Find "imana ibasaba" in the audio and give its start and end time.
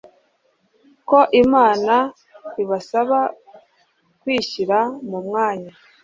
1.41-3.19